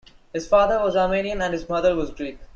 [0.33, 2.39] His father was Armenian and his mother was Greek.